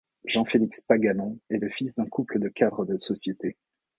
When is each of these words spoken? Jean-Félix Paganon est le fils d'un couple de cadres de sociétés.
Jean-Félix 0.25 0.81
Paganon 0.81 1.37
est 1.51 1.59
le 1.59 1.69
fils 1.69 1.93
d'un 1.93 2.07
couple 2.07 2.39
de 2.39 2.49
cadres 2.49 2.85
de 2.85 2.97
sociétés. 2.97 3.55